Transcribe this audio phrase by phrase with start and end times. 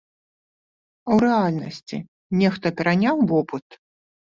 [1.09, 1.97] А ў рэальнасці
[2.43, 3.67] нехта пераняў вопыт?